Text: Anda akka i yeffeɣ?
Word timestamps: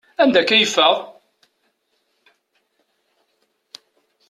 Anda 0.21 0.37
akka 0.41 0.55
i 0.55 0.59
yeffeɣ? 0.61 0.95